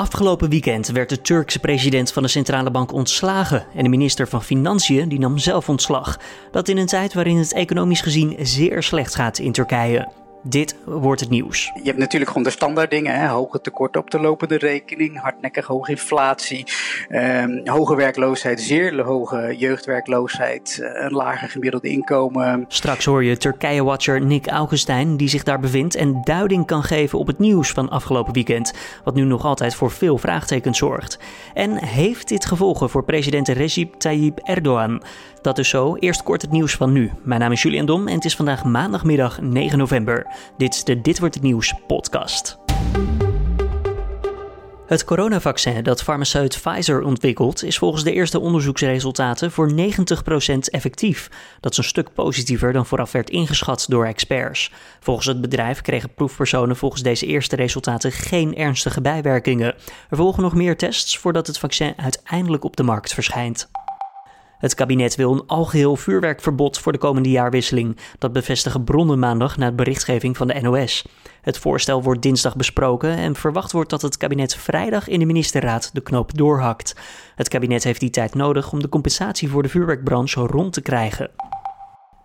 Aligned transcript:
Afgelopen 0.00 0.50
weekend 0.50 0.88
werd 0.88 1.08
de 1.08 1.20
Turkse 1.20 1.58
president 1.58 2.12
van 2.12 2.22
de 2.22 2.28
centrale 2.28 2.70
bank 2.70 2.92
ontslagen 2.92 3.66
en 3.74 3.82
de 3.82 3.88
minister 3.88 4.28
van 4.28 4.42
Financiën 4.42 5.08
die 5.08 5.18
nam 5.18 5.38
zelf 5.38 5.68
ontslag. 5.68 6.18
Dat 6.50 6.68
in 6.68 6.76
een 6.76 6.86
tijd 6.86 7.14
waarin 7.14 7.36
het 7.36 7.52
economisch 7.52 8.00
gezien 8.00 8.36
zeer 8.40 8.82
slecht 8.82 9.14
gaat 9.14 9.38
in 9.38 9.52
Turkije. 9.52 10.19
Dit 10.42 10.76
wordt 10.84 11.20
het 11.20 11.30
nieuws. 11.30 11.70
Je 11.74 11.82
hebt 11.82 11.98
natuurlijk 11.98 12.30
gewoon 12.30 12.46
de 12.46 12.52
standaard 12.52 12.90
dingen. 12.90 13.20
Hè? 13.20 13.28
Hoge 13.28 13.60
tekorten 13.60 14.00
op 14.00 14.10
de 14.10 14.20
lopende 14.20 14.58
rekening, 14.58 15.20
hardnekkig 15.20 15.66
hoge 15.66 15.90
inflatie, 15.90 16.66
ehm, 17.08 17.68
hoge 17.68 17.96
werkloosheid, 17.96 18.60
zeer 18.60 19.00
hoge 19.02 19.54
jeugdwerkloosheid, 19.58 20.78
eh, 20.82 21.04
een 21.04 21.12
lager 21.12 21.48
gemiddeld 21.48 21.84
inkomen. 21.84 22.64
Straks 22.68 23.04
hoor 23.04 23.24
je 23.24 23.36
Turkije-watcher 23.36 24.20
Nick 24.20 24.46
Augustijn 24.46 25.16
die 25.16 25.28
zich 25.28 25.42
daar 25.42 25.60
bevindt 25.60 25.94
en 25.94 26.20
duiding 26.24 26.66
kan 26.66 26.82
geven 26.82 27.18
op 27.18 27.26
het 27.26 27.38
nieuws 27.38 27.70
van 27.70 27.88
afgelopen 27.88 28.32
weekend, 28.32 28.72
wat 29.04 29.14
nu 29.14 29.24
nog 29.24 29.44
altijd 29.44 29.74
voor 29.74 29.90
veel 29.90 30.18
vraagtekens 30.18 30.78
zorgt. 30.78 31.18
En 31.54 31.84
heeft 31.84 32.28
dit 32.28 32.46
gevolgen 32.46 32.90
voor 32.90 33.04
president 33.04 33.48
Recep 33.48 33.94
Tayyip 33.94 34.38
Erdogan? 34.38 35.02
Dat 35.42 35.58
is 35.58 35.68
zo. 35.68 35.96
Eerst 35.96 36.22
kort 36.22 36.42
het 36.42 36.50
nieuws 36.50 36.74
van 36.74 36.92
nu. 36.92 37.10
Mijn 37.22 37.40
naam 37.40 37.52
is 37.52 37.62
Julian 37.62 37.86
Dom 37.86 38.08
en 38.08 38.14
het 38.14 38.24
is 38.24 38.36
vandaag 38.36 38.64
maandagmiddag 38.64 39.40
9 39.40 39.78
november. 39.78 40.26
Dit 40.56 40.74
is 40.74 40.84
de 40.84 41.00
Dit 41.00 41.18
wordt 41.18 41.34
het 41.34 41.44
nieuws 41.44 41.74
podcast. 41.86 42.58
Het 44.90 45.04
coronavaccin 45.04 45.82
dat 45.82 46.02
farmaceut 46.02 46.60
Pfizer 46.62 47.02
ontwikkelt 47.02 47.64
is 47.64 47.78
volgens 47.78 48.04
de 48.04 48.12
eerste 48.12 48.40
onderzoeksresultaten 48.40 49.50
voor 49.50 49.72
90% 49.72 49.74
effectief. 50.60 51.30
Dat 51.60 51.72
is 51.72 51.78
een 51.78 51.84
stuk 51.84 52.14
positiever 52.14 52.72
dan 52.72 52.86
vooraf 52.86 53.12
werd 53.12 53.30
ingeschat 53.30 53.86
door 53.88 54.06
experts. 54.06 54.72
Volgens 55.00 55.26
het 55.26 55.40
bedrijf 55.40 55.80
kregen 55.80 56.14
proefpersonen 56.14 56.76
volgens 56.76 57.02
deze 57.02 57.26
eerste 57.26 57.56
resultaten 57.56 58.12
geen 58.12 58.56
ernstige 58.56 59.00
bijwerkingen. 59.00 59.74
Er 60.08 60.16
volgen 60.16 60.42
nog 60.42 60.54
meer 60.54 60.76
tests 60.76 61.18
voordat 61.18 61.46
het 61.46 61.58
vaccin 61.58 61.94
uiteindelijk 61.96 62.64
op 62.64 62.76
de 62.76 62.82
markt 62.82 63.14
verschijnt. 63.14 63.70
Het 64.60 64.74
kabinet 64.74 65.14
wil 65.14 65.32
een 65.32 65.46
algeheel 65.46 65.96
vuurwerkverbod 65.96 66.78
voor 66.78 66.92
de 66.92 66.98
komende 66.98 67.30
jaarwisseling. 67.30 67.96
Dat 68.18 68.32
bevestigen 68.32 68.84
bronnen 68.84 69.18
maandag 69.18 69.56
na 69.56 69.68
de 69.68 69.74
berichtgeving 69.74 70.36
van 70.36 70.46
de 70.46 70.60
NOS. 70.60 71.04
Het 71.40 71.58
voorstel 71.58 72.02
wordt 72.02 72.22
dinsdag 72.22 72.56
besproken 72.56 73.16
en 73.16 73.34
verwacht 73.34 73.72
wordt 73.72 73.90
dat 73.90 74.02
het 74.02 74.16
kabinet 74.16 74.54
vrijdag 74.56 75.08
in 75.08 75.18
de 75.18 75.26
ministerraad 75.26 75.90
de 75.92 76.00
knoop 76.00 76.36
doorhakt. 76.36 76.96
Het 77.34 77.48
kabinet 77.48 77.84
heeft 77.84 78.00
die 78.00 78.10
tijd 78.10 78.34
nodig 78.34 78.72
om 78.72 78.82
de 78.82 78.88
compensatie 78.88 79.48
voor 79.48 79.62
de 79.62 79.68
vuurwerkbranche 79.68 80.40
rond 80.40 80.72
te 80.72 80.80
krijgen. 80.80 81.30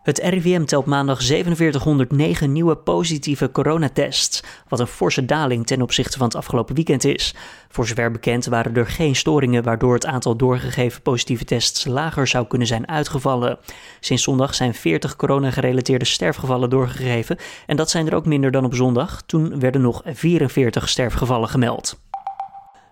Het 0.06 0.18
RIVM 0.18 0.64
telt 0.64 0.86
maandag 0.86 1.24
4709 1.24 2.52
nieuwe 2.52 2.76
positieve 2.76 3.52
coronatests, 3.52 4.44
wat 4.68 4.80
een 4.80 4.88
forse 4.88 5.26
daling 5.26 5.66
ten 5.66 5.82
opzichte 5.82 6.18
van 6.18 6.28
het 6.28 6.36
afgelopen 6.36 6.76
weekend 6.76 7.04
is. 7.04 7.36
Voor 7.70 7.88
zover 7.88 8.12
bekend 8.12 8.46
waren 8.46 8.76
er 8.76 8.88
geen 8.88 9.16
storingen 9.16 9.64
waardoor 9.64 9.94
het 9.94 10.06
aantal 10.06 10.36
doorgegeven 10.36 11.02
positieve 11.02 11.46
tests 11.46 11.86
lager 11.86 12.28
zou 12.28 12.48
kunnen 12.48 12.68
zijn 12.68 12.88
uitgevallen. 12.88 13.58
Sinds 14.00 14.24
zondag 14.24 14.56
zijn 14.56 14.74
40 14.74 15.16
corona-gerelateerde 15.16 16.06
sterfgevallen 16.06 16.70
doorgegeven 16.70 17.38
en 17.66 17.76
dat 17.76 17.90
zijn 17.90 18.08
er 18.08 18.16
ook 18.16 18.26
minder 18.26 18.52
dan 18.52 18.66
op 18.66 18.76
zondag. 18.76 19.22
Toen 19.26 19.60
werden 19.60 19.82
nog 19.82 20.02
44 20.06 20.90
sterfgevallen 20.90 21.50
gemeld. 21.50 22.05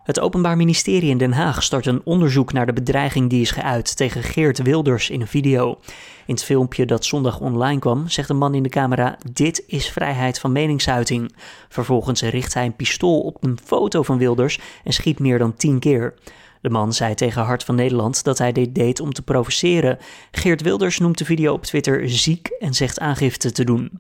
Het 0.04 0.20
Openbaar 0.20 0.58
Ministerie 0.58 1.10
in 1.10 1.18
Den 1.18 1.34
Haag 1.34 1.64
start 1.64 1.86
een 1.86 2.02
onderzoek 2.04 2.54
naar 2.54 2.66
de 2.66 2.74
bedreiging 2.74 3.30
die 3.30 3.42
is 3.42 3.52
geuit 3.52 3.96
tegen 3.98 4.24
Geert 4.24 4.62
Wilders 4.62 5.10
in 5.10 5.22
een 5.22 5.28
video. 5.28 5.80
In 6.26 6.34
het 6.34 6.44
filmpje 6.44 6.86
dat 6.86 7.06
zondag 7.06 7.40
online 7.40 7.80
kwam, 7.80 8.10
zegt 8.10 8.30
een 8.30 8.38
man 8.38 8.54
in 8.54 8.64
de 8.64 8.70
camera: 8.70 9.18
Dit 9.34 9.64
is 9.68 9.90
vrijheid 9.90 10.40
van 10.40 10.52
meningsuiting. 10.52 11.36
Vervolgens 11.70 12.22
richt 12.22 12.54
hij 12.54 12.66
een 12.66 12.76
pistool 12.76 13.20
op 13.20 13.44
een 13.44 13.60
foto 13.64 14.04
van 14.04 14.18
Wilders 14.18 14.60
en 14.84 14.94
schiet 14.94 15.20
meer 15.20 15.38
dan 15.38 15.56
tien 15.56 15.80
keer. 15.80 16.14
De 16.62 16.70
man 16.70 16.94
zei 16.94 17.14
tegen 17.14 17.42
Hart 17.42 17.64
van 17.64 17.76
Nederland 17.76 18.24
dat 18.24 18.38
hij 18.38 18.52
dit 18.52 18.76
deed 18.76 19.00
om 19.00 19.14
te 19.14 19.22
provoceren. 19.22 19.98
Geert 20.32 20.62
Wilders 20.62 21.00
noemt 21.00 21.18
de 21.18 21.26
video 21.26 21.54
op 21.54 21.64
Twitter 21.64 22.10
ziek 22.10 22.48
en 22.60 22.74
zegt 22.74 23.00
aangifte 23.00 23.52
te 23.52 23.64
doen. 23.64 23.92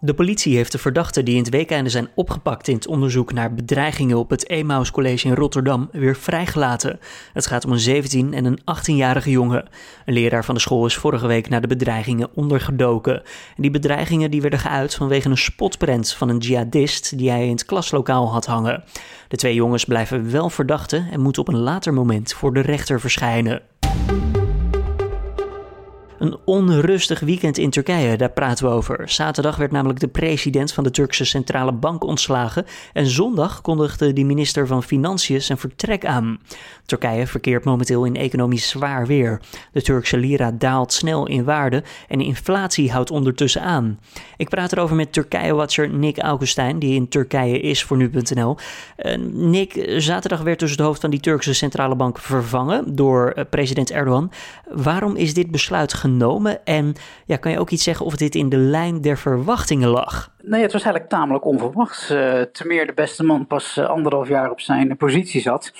De 0.00 0.14
politie 0.14 0.56
heeft 0.56 0.72
de 0.72 0.78
verdachten 0.78 1.24
die 1.24 1.34
in 1.34 1.42
het 1.42 1.50
weekende 1.50 1.90
zijn 1.90 2.08
opgepakt 2.14 2.68
in 2.68 2.74
het 2.74 2.86
onderzoek 2.86 3.32
naar 3.32 3.54
bedreigingen 3.54 4.18
op 4.18 4.30
het 4.30 4.48
Emaus 4.48 4.90
College 4.90 5.26
in 5.26 5.34
Rotterdam 5.34 5.88
weer 5.92 6.16
vrijgelaten. 6.16 7.00
Het 7.32 7.46
gaat 7.46 7.64
om 7.64 7.72
een 7.72 8.04
17- 8.32 8.34
en 8.34 8.44
een 8.44 8.60
18-jarige 8.60 9.30
jongen. 9.30 9.68
Een 10.04 10.14
leraar 10.14 10.44
van 10.44 10.54
de 10.54 10.60
school 10.60 10.86
is 10.86 10.96
vorige 10.96 11.26
week 11.26 11.48
naar 11.48 11.60
de 11.60 11.66
bedreigingen 11.66 12.28
ondergedoken. 12.34 13.16
En 13.56 13.62
die 13.62 13.70
bedreigingen 13.70 14.30
die 14.30 14.40
werden 14.40 14.58
geuit 14.58 14.94
vanwege 14.94 15.28
een 15.28 15.38
spotprent 15.38 16.12
van 16.12 16.28
een 16.28 16.38
jihadist 16.38 17.18
die 17.18 17.30
hij 17.30 17.44
in 17.44 17.50
het 17.50 17.64
klaslokaal 17.64 18.32
had 18.32 18.46
hangen. 18.46 18.84
De 19.28 19.36
twee 19.36 19.54
jongens 19.54 19.84
blijven 19.84 20.30
wel 20.30 20.50
verdachten 20.50 21.08
en 21.10 21.20
moeten 21.20 21.42
op 21.42 21.48
een 21.48 21.60
later 21.60 21.94
moment 21.94 22.32
voor 22.32 22.54
de 22.54 22.60
rechter 22.60 23.00
verschijnen. 23.00 23.62
Een 26.18 26.36
onrustig 26.44 27.20
weekend 27.20 27.58
in 27.58 27.70
Turkije, 27.70 28.16
daar 28.16 28.30
praten 28.30 28.66
we 28.66 28.72
over. 28.72 29.08
Zaterdag 29.08 29.56
werd 29.56 29.70
namelijk 29.70 30.00
de 30.00 30.08
president 30.08 30.72
van 30.72 30.84
de 30.84 30.90
Turkse 30.90 31.24
Centrale 31.24 31.72
Bank 31.72 32.04
ontslagen 32.04 32.66
en 32.92 33.06
zondag 33.06 33.60
kondigde 33.60 34.12
de 34.12 34.24
minister 34.24 34.66
van 34.66 34.82
Financiën 34.82 35.42
zijn 35.42 35.58
vertrek 35.58 36.06
aan. 36.06 36.38
Turkije 36.86 37.26
verkeert 37.26 37.64
momenteel 37.64 38.04
in 38.04 38.16
economisch 38.16 38.68
zwaar 38.68 39.06
weer. 39.06 39.40
De 39.72 39.82
Turkse 39.82 40.16
lira 40.16 40.50
daalt 40.50 40.92
snel 40.92 41.26
in 41.26 41.44
waarde 41.44 41.82
en 42.08 42.18
de 42.18 42.24
inflatie 42.24 42.92
houdt 42.92 43.10
ondertussen 43.10 43.62
aan. 43.62 43.98
Ik 44.36 44.48
praat 44.48 44.72
erover 44.72 44.96
met 44.96 45.12
Turkije-watcher 45.12 45.90
Nick 45.90 46.18
Augustijn, 46.18 46.78
die 46.78 46.94
in 46.94 47.08
Turkije 47.08 47.60
is 47.60 47.84
voor 47.84 47.96
nu.nl. 47.96 48.56
Uh, 48.98 49.16
Nick, 49.32 49.94
zaterdag 49.96 50.40
werd 50.40 50.58
dus 50.58 50.70
het 50.70 50.80
hoofd 50.80 51.00
van 51.00 51.10
die 51.10 51.20
Turkse 51.20 51.54
Centrale 51.54 51.96
Bank 51.96 52.18
vervangen 52.18 52.96
door 52.96 53.32
uh, 53.36 53.44
president 53.50 53.90
Erdogan. 53.90 54.30
Waarom 54.68 55.16
is 55.16 55.34
dit 55.34 55.50
besluit 55.50 55.94
genomen? 55.94 56.07
En 56.64 56.94
ja, 57.26 57.36
kan 57.36 57.50
je 57.50 57.58
ook 57.58 57.70
iets 57.70 57.84
zeggen 57.84 58.06
of 58.06 58.16
dit 58.16 58.34
in 58.34 58.48
de 58.48 58.56
lijn 58.56 59.00
der 59.00 59.18
verwachtingen 59.18 59.88
lag? 59.88 60.34
Nee, 60.42 60.62
het 60.62 60.72
was 60.72 60.82
eigenlijk 60.82 61.12
tamelijk 61.12 61.44
onverwachts. 61.44 62.10
Uh, 62.10 62.40
te 62.40 62.66
meer 62.66 62.86
de 62.86 62.92
beste 62.92 63.24
man 63.24 63.46
pas 63.46 63.76
uh, 63.76 63.88
anderhalf 63.88 64.28
jaar 64.28 64.50
op 64.50 64.60
zijn 64.60 64.96
positie 64.96 65.40
zat. 65.40 65.72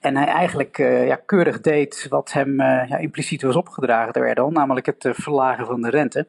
En 0.00 0.16
hij 0.16 0.26
eigenlijk 0.26 0.78
uh, 0.78 1.06
ja, 1.06 1.20
keurig 1.26 1.60
deed 1.60 2.06
wat 2.08 2.32
hem 2.32 2.60
ja, 2.60 2.96
impliciet 2.96 3.42
was 3.42 3.56
opgedragen 3.56 4.12
door 4.12 4.24
Erdogan, 4.24 4.52
namelijk 4.52 4.86
het 4.86 5.08
verlagen 5.10 5.66
van 5.66 5.82
de 5.82 5.90
rente. 5.90 6.26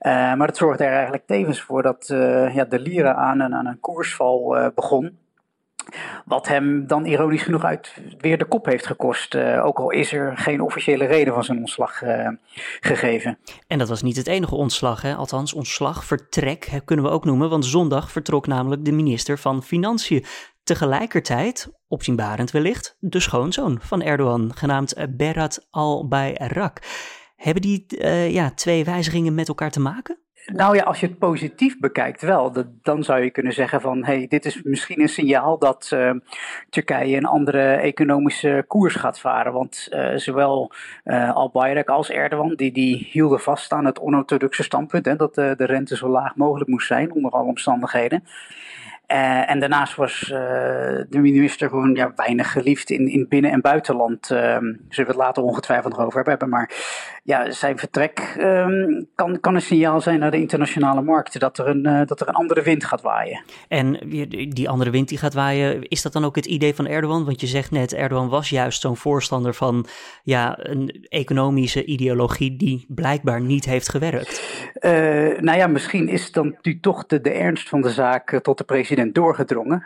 maar 0.00 0.46
het 0.46 0.56
zorgde 0.56 0.84
er 0.84 0.92
eigenlijk 0.92 1.26
tevens 1.26 1.60
voor 1.62 1.82
dat 1.82 2.06
ja, 2.54 2.64
de 2.64 2.78
lira 2.78 3.14
aan 3.14 3.40
een, 3.40 3.54
aan 3.54 3.66
een 3.66 3.80
koersval 3.80 4.70
begon. 4.74 5.18
Wat 6.24 6.48
hem 6.48 6.86
dan 6.86 7.04
ironisch 7.04 7.42
genoeg 7.42 7.64
uit 7.64 7.94
weer 8.18 8.38
de 8.38 8.44
kop 8.44 8.66
heeft 8.66 8.86
gekost. 8.86 9.34
Uh, 9.34 9.64
ook 9.64 9.78
al 9.78 9.90
is 9.90 10.12
er 10.12 10.36
geen 10.36 10.60
officiële 10.60 11.04
reden 11.04 11.34
van 11.34 11.44
zijn 11.44 11.58
ontslag 11.58 12.02
uh, 12.02 12.28
gegeven. 12.80 13.38
En 13.66 13.78
dat 13.78 13.88
was 13.88 14.02
niet 14.02 14.16
het 14.16 14.26
enige 14.26 14.54
ontslag, 14.54 15.02
hè? 15.02 15.14
althans 15.14 15.52
ontslag, 15.52 16.04
vertrek 16.04 16.80
kunnen 16.84 17.04
we 17.04 17.10
ook 17.10 17.24
noemen. 17.24 17.50
Want 17.50 17.64
zondag 17.64 18.10
vertrok 18.10 18.46
namelijk 18.46 18.84
de 18.84 18.92
minister 18.92 19.38
van 19.38 19.62
Financiën. 19.62 20.24
Tegelijkertijd, 20.64 21.72
opzienbarend 21.88 22.50
wellicht, 22.50 22.96
de 22.98 23.20
schoonzoon 23.20 23.78
van 23.80 24.02
Erdogan, 24.02 24.52
genaamd 24.54 24.94
Berat 25.16 25.66
al-Bayrak. 25.70 26.78
Hebben 27.36 27.62
die 27.62 27.84
uh, 27.88 28.30
ja, 28.30 28.50
twee 28.50 28.84
wijzigingen 28.84 29.34
met 29.34 29.48
elkaar 29.48 29.70
te 29.70 29.80
maken? 29.80 30.18
Nou 30.46 30.76
ja, 30.76 30.82
als 30.82 31.00
je 31.00 31.06
het 31.06 31.18
positief 31.18 31.78
bekijkt 31.78 32.22
wel, 32.22 32.52
dan 32.82 33.02
zou 33.02 33.22
je 33.22 33.30
kunnen 33.30 33.52
zeggen 33.52 33.80
van 33.80 34.04
hey, 34.04 34.26
dit 34.28 34.44
is 34.44 34.62
misschien 34.62 35.00
een 35.00 35.08
signaal 35.08 35.58
dat 35.58 35.90
uh, 35.94 36.12
Turkije 36.70 37.16
een 37.16 37.26
andere 37.26 37.72
economische 37.72 38.64
koers 38.66 38.94
gaat 38.94 39.20
varen. 39.20 39.52
Want 39.52 39.88
uh, 39.90 40.16
zowel 40.16 40.72
uh, 41.04 41.34
Al-Bayrak 41.34 41.88
als 41.88 42.10
Erdogan, 42.10 42.54
die, 42.54 42.72
die 42.72 43.08
hielden 43.10 43.40
vast 43.40 43.72
aan 43.72 43.84
het 43.84 44.00
onorthodoxe 44.00 44.62
standpunt, 44.62 45.04
hè, 45.04 45.16
dat 45.16 45.34
de 45.34 45.54
rente 45.56 45.96
zo 45.96 46.08
laag 46.08 46.36
mogelijk 46.36 46.70
moest 46.70 46.86
zijn 46.86 47.12
onder 47.12 47.30
alle 47.30 47.48
omstandigheden. 47.48 48.24
Uh, 49.12 49.50
en 49.50 49.60
daarnaast 49.60 49.94
was 49.94 50.22
uh, 50.22 50.38
de 51.08 51.18
minister 51.18 51.68
gewoon 51.68 51.94
ja, 51.94 52.12
weinig 52.16 52.52
geliefd 52.52 52.90
in, 52.90 53.08
in 53.08 53.26
binnen- 53.28 53.50
en 53.50 53.60
buitenland. 53.60 54.30
Uh, 54.30 54.38
zullen 54.38 54.86
we 54.88 55.02
het 55.02 55.16
later 55.16 55.42
ongetwijfeld 55.42 55.96
nog 55.96 56.06
over 56.06 56.24
hebben. 56.24 56.48
Maar 56.48 56.70
ja, 57.22 57.50
zijn 57.50 57.78
vertrek 57.78 58.36
um, 58.38 59.08
kan, 59.14 59.40
kan 59.40 59.54
een 59.54 59.62
signaal 59.62 60.00
zijn 60.00 60.18
naar 60.18 60.30
de 60.30 60.40
internationale 60.40 61.02
markten 61.02 61.40
dat 61.40 61.58
er, 61.58 61.66
een, 61.66 61.86
uh, 61.86 62.00
dat 62.06 62.20
er 62.20 62.28
een 62.28 62.34
andere 62.34 62.62
wind 62.62 62.84
gaat 62.84 63.00
waaien. 63.00 63.42
En 63.68 63.98
die 64.48 64.68
andere 64.68 64.90
wind 64.90 65.08
die 65.08 65.18
gaat 65.18 65.34
waaien, 65.34 65.88
is 65.88 66.02
dat 66.02 66.12
dan 66.12 66.24
ook 66.24 66.36
het 66.36 66.46
idee 66.46 66.74
van 66.74 66.86
Erdogan? 66.86 67.24
Want 67.24 67.40
je 67.40 67.46
zegt 67.46 67.70
net, 67.70 67.94
Erdogan 67.94 68.28
was 68.28 68.48
juist 68.48 68.80
zo'n 68.80 68.96
voorstander 68.96 69.54
van 69.54 69.86
ja, 70.22 70.58
een 70.58 71.06
economische 71.08 71.84
ideologie 71.84 72.56
die 72.56 72.84
blijkbaar 72.88 73.40
niet 73.40 73.64
heeft 73.64 73.88
gewerkt. 73.88 74.42
nou 75.40 75.56
ja, 75.56 75.66
misschien 75.66 76.08
is 76.08 76.32
dan 76.32 76.56
nu 76.62 76.80
toch 76.80 77.06
de, 77.06 77.20
de 77.20 77.30
ernst 77.30 77.68
van 77.68 77.80
de 77.80 77.90
zaak 77.90 78.38
tot 78.42 78.58
de 78.58 78.64
president 78.64 78.99
doorgedrongen. 79.08 79.84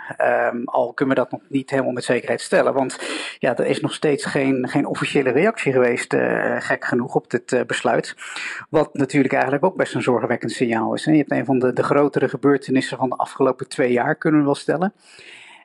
Um, 0.53 0.65
al 0.65 0.93
kunnen 0.93 1.15
we 1.15 1.21
dat 1.21 1.31
nog 1.31 1.41
niet 1.49 1.71
helemaal 1.71 1.93
met 1.93 2.05
zekerheid 2.05 2.41
stellen. 2.41 2.73
Want 2.75 2.99
ja, 3.39 3.57
er 3.57 3.67
is 3.67 3.81
nog 3.81 3.95
steeds 3.95 4.25
geen, 4.25 4.69
geen 4.69 4.87
officiële 4.87 5.31
reactie 5.31 5.73
geweest, 5.73 6.13
uh, 6.13 6.57
gek 6.59 6.85
genoeg, 6.85 7.15
op 7.15 7.31
dit 7.31 7.53
uh, 7.53 7.61
besluit. 7.67 8.17
Wat 8.71 8.95
natuurlijk 8.95 9.33
eigenlijk 9.33 9.65
ook 9.65 9.77
best 9.77 9.95
een 9.95 10.03
zorgwekkend 10.03 10.53
signaal 10.53 10.95
is. 10.95 11.05
Hè. 11.05 11.13
Je 11.13 11.19
hebt 11.19 11.31
een 11.31 11.45
van 11.45 11.59
de, 11.59 11.73
de 11.73 11.83
grotere 11.83 12.29
gebeurtenissen 12.29 12.99
van 12.99 13.09
de 13.09 13.17
afgelopen 13.17 13.69
twee 13.69 13.93
jaar, 13.93 14.15
kunnen 14.15 14.41
we 14.41 14.47
wel 14.47 14.55
stellen. 14.55 14.93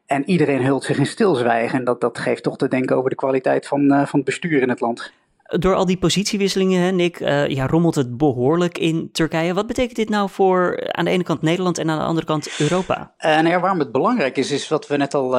En 0.05 0.29
iedereen 0.29 0.65
hult 0.65 0.83
zich 0.83 0.97
in 0.97 1.05
stilzwijgen. 1.05 1.79
En 1.79 1.85
dat, 1.85 2.01
dat 2.01 2.17
geeft 2.17 2.43
toch 2.43 2.57
te 2.57 2.67
denken 2.67 2.95
over 2.95 3.09
de 3.09 3.15
kwaliteit 3.15 3.67
van, 3.67 3.87
van 3.87 4.19
het 4.19 4.23
bestuur 4.23 4.61
in 4.61 4.69
het 4.69 4.79
land. 4.79 5.11
Door 5.49 5.75
al 5.75 5.85
die 5.85 5.97
positiewisselingen, 5.97 6.81
hè, 6.81 6.91
Nick, 6.91 7.19
uh, 7.19 7.47
ja, 7.47 7.67
rommelt 7.67 7.95
het 7.95 8.17
behoorlijk 8.17 8.77
in 8.77 9.09
Turkije. 9.11 9.53
Wat 9.53 9.67
betekent 9.67 9.95
dit 9.95 10.09
nou 10.09 10.29
voor 10.29 10.91
aan 10.91 11.05
de 11.05 11.11
ene 11.11 11.23
kant 11.23 11.41
Nederland 11.41 11.77
en 11.77 11.89
aan 11.89 11.97
de 11.97 12.05
andere 12.05 12.25
kant 12.25 12.49
Europa? 12.57 13.13
Uh, 13.19 13.31
nou 13.31 13.47
ja, 13.47 13.59
waarom 13.59 13.79
het 13.79 13.91
belangrijk 13.91 14.37
is, 14.37 14.51
is 14.51 14.67
wat 14.67 14.87
we 14.87 14.97
net 14.97 15.13
al 15.13 15.29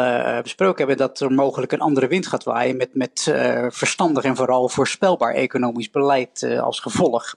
besproken 0.43 0.79
hebben, 0.79 0.97
dat 0.97 1.21
er 1.21 1.33
mogelijk 1.33 1.73
een 1.73 1.81
andere 1.81 2.07
wind 2.07 2.27
gaat 2.27 2.45
waaien 2.45 2.77
met, 2.77 2.91
met 2.93 3.35
verstandig 3.69 4.25
en 4.25 4.37
vooral 4.37 4.69
voorspelbaar 4.69 5.35
economisch 5.35 5.91
beleid 5.91 6.59
als 6.61 6.81
gevolg. 6.81 7.35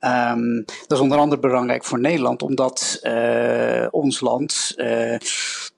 Um, 0.00 0.64
dat 0.64 0.98
is 0.98 1.00
onder 1.00 1.18
andere 1.18 1.40
belangrijk 1.40 1.84
voor 1.84 2.00
Nederland, 2.00 2.42
omdat 2.42 3.00
ons 3.90 4.20
land 4.20 4.76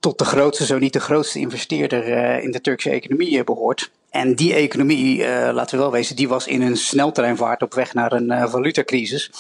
tot 0.00 0.18
de 0.18 0.24
grootste, 0.24 0.64
zo 0.64 0.78
niet 0.78 0.92
de 0.92 1.00
grootste 1.00 1.38
investeerder 1.38 2.04
in 2.42 2.50
de 2.50 2.60
Turkse 2.60 2.90
economie 2.90 3.44
behoort. 3.44 3.90
En 4.10 4.34
die 4.34 4.54
economie, 4.54 5.18
uh, 5.18 5.50
laten 5.52 5.76
we 5.76 5.82
wel 5.82 5.92
wezen, 5.92 6.16
die 6.16 6.28
was 6.28 6.46
in 6.46 6.62
een 6.62 6.76
sneltreinvaart 6.76 7.62
op 7.62 7.74
weg 7.74 7.94
naar 7.94 8.12
een 8.12 8.30
uh, 8.30 8.46
valutacrisis. 8.46 9.30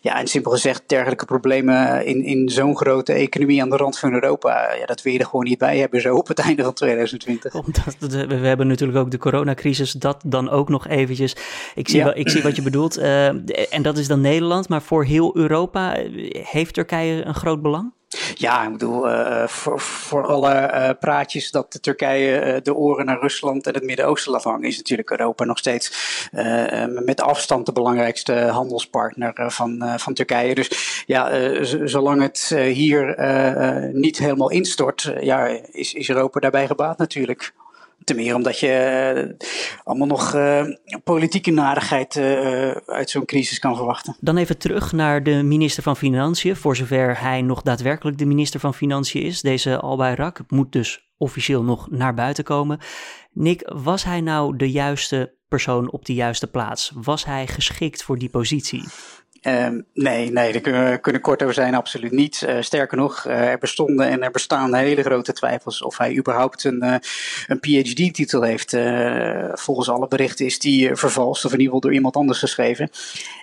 Ja, 0.00 0.18
en 0.18 0.26
simpel 0.26 0.50
gezegd, 0.50 0.82
dergelijke 0.86 1.24
problemen 1.24 2.06
in, 2.06 2.24
in 2.24 2.48
zo'n 2.48 2.76
grote 2.76 3.12
economie 3.12 3.62
aan 3.62 3.70
de 3.70 3.76
rand 3.76 3.98
van 3.98 4.12
Europa, 4.12 4.74
ja, 4.74 4.86
dat 4.86 5.02
wil 5.02 5.12
je 5.12 5.18
er 5.18 5.24
gewoon 5.24 5.44
niet 5.44 5.58
bij 5.58 5.78
hebben 5.78 6.00
zo 6.00 6.14
op 6.14 6.28
het 6.28 6.38
einde 6.38 6.62
van 6.62 6.72
2020. 6.72 7.54
Omdat 7.54 7.96
we 8.28 8.34
hebben 8.34 8.66
natuurlijk 8.66 8.98
ook 8.98 9.10
de 9.10 9.18
coronacrisis, 9.18 9.92
dat 9.92 10.22
dan 10.26 10.50
ook 10.50 10.68
nog 10.68 10.88
eventjes. 10.88 11.36
Ik 11.74 11.88
zie, 11.88 11.98
ja. 11.98 12.14
ik 12.14 12.28
zie 12.28 12.42
wat 12.42 12.56
je 12.56 12.62
bedoelt. 12.62 12.98
Uh, 12.98 13.26
en 13.74 13.82
dat 13.82 13.98
is 13.98 14.06
dan 14.06 14.20
Nederland, 14.20 14.68
maar 14.68 14.82
voor 14.82 15.04
heel 15.04 15.36
Europa 15.36 15.96
heeft 16.32 16.74
Turkije 16.74 17.24
een 17.24 17.34
groot 17.34 17.62
belang? 17.62 17.92
Ja, 18.34 18.64
ik 18.64 18.72
bedoel, 18.72 19.08
uh, 19.08 19.46
voor, 19.46 19.80
voor 19.80 20.26
alle 20.26 20.70
uh, 20.72 20.90
praatjes 21.00 21.50
dat 21.50 21.72
de 21.72 21.80
Turkije 21.80 22.60
de 22.62 22.74
oren 22.74 23.04
naar 23.04 23.20
Rusland 23.20 23.66
en 23.66 23.74
het 23.74 23.82
Midden-Oosten 23.82 24.32
laat 24.32 24.44
hangen, 24.44 24.68
is 24.68 24.76
natuurlijk 24.76 25.10
Europa 25.10 25.44
nog 25.44 25.58
steeds 25.58 25.92
met 27.04 27.20
afstand 27.20 27.66
de 27.66 27.72
belangrijkste 27.72 28.32
handelspartner 28.32 29.52
van, 29.52 29.92
van 29.96 30.14
Turkije. 30.14 30.54
Dus 30.54 31.02
ja, 31.06 31.30
zolang 31.86 32.22
het 32.22 32.54
hier 32.54 33.16
niet 33.92 34.18
helemaal 34.18 34.50
instort, 34.50 35.12
ja, 35.20 35.46
is, 35.72 35.94
is 35.94 36.08
Europa 36.08 36.40
daarbij 36.40 36.66
gebaat 36.66 36.98
natuurlijk. 36.98 37.52
Ten 38.08 38.16
meer 38.16 38.34
omdat 38.34 38.58
je 38.58 39.12
uh, 39.40 39.48
allemaal 39.84 40.06
nog 40.06 40.34
uh, 40.34 40.64
politieke 41.04 41.50
narigheid 41.50 42.16
uh, 42.16 42.70
uit 42.70 43.10
zo'n 43.10 43.24
crisis 43.24 43.58
kan 43.58 43.76
verwachten. 43.76 44.16
Dan 44.20 44.36
even 44.36 44.58
terug 44.58 44.92
naar 44.92 45.22
de 45.22 45.42
minister 45.42 45.82
van 45.82 45.96
Financiën. 45.96 46.56
Voor 46.56 46.76
zover 46.76 47.20
hij 47.20 47.42
nog 47.42 47.62
daadwerkelijk 47.62 48.18
de 48.18 48.26
minister 48.26 48.60
van 48.60 48.74
Financiën 48.74 49.22
is. 49.22 49.40
Deze 49.40 49.80
Albayrak 49.80 50.40
moet 50.48 50.72
dus 50.72 51.08
officieel 51.16 51.62
nog 51.62 51.90
naar 51.90 52.14
buiten 52.14 52.44
komen. 52.44 52.78
Nick, 53.32 53.72
was 53.74 54.04
hij 54.04 54.20
nou 54.20 54.56
de 54.56 54.70
juiste 54.70 55.34
persoon 55.48 55.90
op 55.90 56.04
de 56.04 56.14
juiste 56.14 56.46
plaats? 56.46 56.92
Was 56.94 57.24
hij 57.24 57.46
geschikt 57.46 58.02
voor 58.02 58.18
die 58.18 58.30
positie? 58.30 58.84
Um, 59.48 59.84
nee, 59.94 60.32
nee, 60.32 60.52
daar 60.52 60.60
kunnen 60.60 60.90
we 60.90 60.98
kunnen 60.98 61.20
kort 61.20 61.42
over 61.42 61.54
zijn, 61.54 61.74
absoluut 61.74 62.12
niet. 62.12 62.44
Uh, 62.48 62.56
sterker 62.60 62.96
nog, 62.96 63.24
uh, 63.26 63.48
er 63.48 63.58
bestonden 63.58 64.08
en 64.08 64.22
er 64.22 64.30
bestaan 64.30 64.74
hele 64.74 65.02
grote 65.02 65.32
twijfels 65.32 65.82
of 65.82 65.98
hij 65.98 66.16
überhaupt 66.16 66.64
een, 66.64 66.82
een 67.46 67.60
PhD-titel 67.60 68.42
heeft. 68.42 68.76
volgens 69.52 69.88
alle 69.88 70.08
berichten 70.08 70.46
is 70.46 70.58
die 70.58 70.94
vervalst, 70.94 71.44
of 71.44 71.52
in 71.52 71.58
ieder 71.58 71.74
geval 71.74 71.80
door 71.80 71.94
iemand 71.94 72.16
anders 72.16 72.38
geschreven. 72.38 72.90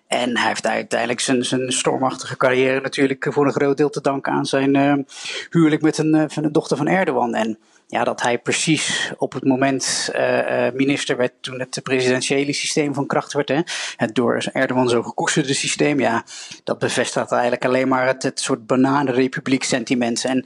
En 0.08 0.38
hij 0.38 0.48
heeft 0.48 0.68
uiteindelijk 0.68 1.20
zijn, 1.20 1.46
zijn 1.46 1.72
stormachtige 1.72 2.38
carrière 2.38 2.82
natuurlijk 2.82 3.28
voor 3.30 3.46
een 3.46 3.52
groot 3.52 3.78
deel 3.78 3.90
te 3.90 4.02
danken 4.02 4.32
aan 4.32 4.46
zijn 4.46 5.06
huwelijk 5.50 5.82
met 5.82 5.98
een, 5.98 6.30
van 6.30 6.44
de 6.44 6.52
dochter 6.52 6.78
van 6.78 6.88
Erdogan. 6.88 7.36
En 7.36 7.60
ja, 7.88 8.04
dat 8.04 8.22
hij 8.22 8.38
precies 8.38 9.14
op 9.18 9.34
het 9.34 9.44
moment 9.44 10.10
uh, 10.16 10.68
minister 10.74 11.18
werd 11.18 11.32
toen 11.42 11.60
het 11.60 11.80
presidentiële 11.84 12.54
systeem 12.54 12.94
van 12.94 13.08
kracht 13.08 13.34
werd. 13.34 13.50
Hè? 13.50 13.62
Het 13.96 14.16
door 14.16 14.46
Erdogan 14.52 14.90
zo 14.90 15.04
gekoesterde 15.04 15.54
systeem. 15.54 16.00
Ja, 16.00 16.24
dat 16.64 16.80
bevestigt 16.80 17.32
eigenlijk 17.32 17.66
alleen 17.66 17.88
maar 17.88 18.08
het, 18.08 18.24
het 18.24 18.40
soort 18.40 18.68
bananenrepubliek 18.68 19.64
sentiment. 19.64 20.26
En 20.26 20.46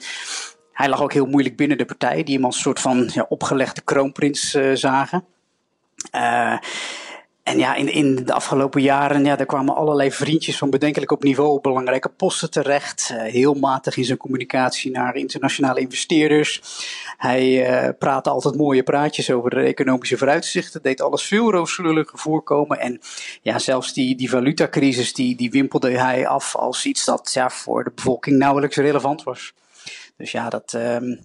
hij 0.74 0.90
lag 0.90 1.02
ook 1.02 1.14
heel 1.14 1.26
moeilijk 1.26 1.56
binnen 1.56 1.78
de 1.78 1.86
partij, 1.86 2.24
die 2.24 2.36
hem 2.36 2.46
als 2.46 2.56
een 2.56 2.62
soort 2.62 2.80
van 2.80 3.10
ja, 3.14 3.26
opgelegde 3.30 3.82
kroonprins 3.82 4.58
zagen. 4.74 5.26
Uh, 6.16 6.58
en 7.50 7.58
ja, 7.58 7.76
in, 7.76 7.94
in 7.94 8.16
de 8.26 8.34
afgelopen 8.34 8.82
jaren, 8.82 9.26
ja, 9.26 9.36
daar 9.36 9.46
kwamen 9.46 9.76
allerlei 9.76 10.12
vriendjes 10.12 10.58
van 10.58 10.70
bedenkelijk 10.70 11.12
op 11.12 11.24
niveau 11.24 11.62
belangrijke 11.62 12.10
posten 12.10 12.52
terecht. 12.52 13.10
Uh, 13.14 13.22
heel 13.22 13.54
matig 13.54 13.98
in 13.98 14.06
zijn 14.06 14.18
communicatie 14.18 14.92
naar 14.92 15.16
internationale 15.16 15.80
investeerders. 15.80 16.62
Hij 17.18 17.72
uh, 17.84 17.90
praatte 18.00 18.30
altijd 18.30 18.56
mooie 18.56 18.84
praatjes 18.84 19.32
over 19.32 19.50
de 19.50 19.62
economische 19.62 20.18
vooruitzichten, 20.18 20.82
deed 20.82 21.02
alles 21.02 21.24
veel 21.24 21.52
rooskleuriger 21.52 22.20
voorkomen. 22.20 22.80
En 22.80 23.00
ja, 23.42 23.60
zelfs 23.60 23.94
die, 23.94 24.16
die 24.16 24.30
valutacrisis, 24.30 25.14
die, 25.14 25.36
die 25.36 25.52
wimpelde 25.52 25.98
hij 25.98 26.28
af 26.28 26.56
als 26.56 26.86
iets 26.86 27.06
dat 27.06 27.32
ja, 27.34 27.50
voor 27.50 27.84
de 27.84 27.92
bevolking 27.96 28.38
nauwelijks 28.38 28.76
relevant 28.76 29.24
was. 29.24 29.54
Dus 30.20 30.32
ja, 30.32 30.50
dat. 30.50 30.74
Um, 30.74 31.20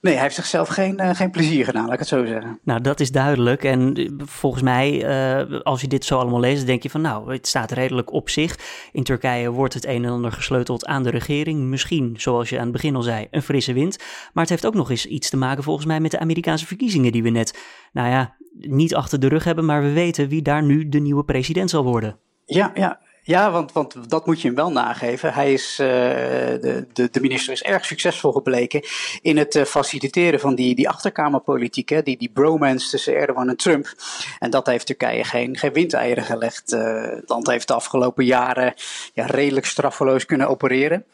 nee, 0.00 0.12
hij 0.14 0.22
heeft 0.22 0.34
zichzelf 0.34 0.68
geen, 0.68 1.00
uh, 1.00 1.14
geen 1.14 1.30
plezier 1.30 1.64
gedaan, 1.64 1.84
laat 1.84 1.92
ik 1.92 1.98
het 1.98 2.08
zo 2.08 2.24
zeggen. 2.24 2.58
Nou, 2.62 2.80
dat 2.80 3.00
is 3.00 3.10
duidelijk. 3.10 3.64
En 3.64 3.94
eh, 3.94 4.10
volgens 4.16 4.62
mij, 4.62 5.04
uh, 5.48 5.60
als 5.60 5.80
je 5.80 5.88
dit 5.88 6.04
zo 6.04 6.18
allemaal 6.18 6.40
leest, 6.40 6.66
denk 6.66 6.82
je 6.82 6.90
van 6.90 7.00
nou, 7.00 7.32
het 7.32 7.46
staat 7.46 7.70
redelijk 7.70 8.12
op 8.12 8.30
zich. 8.30 8.58
In 8.92 9.02
Turkije 9.02 9.50
wordt 9.50 9.74
het 9.74 9.86
een 9.86 10.04
en 10.04 10.10
ander 10.10 10.32
gesleuteld 10.32 10.86
aan 10.86 11.02
de 11.02 11.10
regering. 11.10 11.60
Misschien, 11.60 12.14
zoals 12.16 12.48
je 12.48 12.56
aan 12.56 12.62
het 12.62 12.72
begin 12.72 12.96
al 12.96 13.02
zei, 13.02 13.26
een 13.30 13.42
frisse 13.42 13.72
wind. 13.72 13.98
Maar 14.32 14.42
het 14.44 14.52
heeft 14.52 14.66
ook 14.66 14.74
nog 14.74 14.90
eens 14.90 15.06
iets 15.06 15.30
te 15.30 15.36
maken 15.36 15.62
volgens 15.62 15.86
mij 15.86 16.00
met 16.00 16.10
de 16.10 16.18
Amerikaanse 16.18 16.66
verkiezingen 16.66 17.12
die 17.12 17.22
we 17.22 17.30
net, 17.30 17.58
nou 17.92 18.08
ja, 18.08 18.36
niet 18.58 18.94
achter 18.94 19.20
de 19.20 19.28
rug 19.28 19.44
hebben. 19.44 19.64
Maar 19.64 19.82
we 19.82 19.92
weten 19.92 20.28
wie 20.28 20.42
daar 20.42 20.62
nu 20.62 20.88
de 20.88 21.00
nieuwe 21.00 21.24
president 21.24 21.70
zal 21.70 21.84
worden. 21.84 22.18
Ja, 22.44 22.70
ja, 22.74 23.00
ja, 23.24 23.50
want, 23.50 23.72
want 23.72 24.10
dat 24.10 24.26
moet 24.26 24.40
je 24.40 24.46
hem 24.46 24.56
wel 24.56 24.72
nageven. 24.72 25.32
Hij 25.32 25.52
is, 25.52 25.78
uh, 25.80 25.86
de, 25.86 26.86
de, 26.92 27.08
de, 27.10 27.20
minister 27.20 27.52
is 27.52 27.62
erg 27.62 27.84
succesvol 27.84 28.32
gebleken 28.32 28.82
in 29.20 29.36
het 29.36 29.54
uh, 29.54 29.64
faciliteren 29.64 30.40
van 30.40 30.54
die, 30.54 30.74
die 30.74 30.88
achterkamerpolitiek, 30.88 31.88
hè, 31.88 32.02
die, 32.02 32.16
die 32.16 32.30
bromance 32.34 32.90
tussen 32.90 33.14
Erdogan 33.14 33.48
en 33.48 33.56
Trump. 33.56 33.94
En 34.38 34.50
dat 34.50 34.66
heeft 34.66 34.86
Turkije 34.86 35.24
geen, 35.24 35.56
geen 35.56 35.72
windeieren 35.72 36.24
gelegd. 36.24 36.72
Uh, 36.72 37.02
het 37.02 37.28
land 37.28 37.46
heeft 37.46 37.68
de 37.68 37.74
afgelopen 37.74 38.24
jaren 38.24 38.74
ja, 39.14 39.26
redelijk 39.26 39.66
straffeloos 39.66 40.26
kunnen 40.26 40.48
opereren. 40.48 41.04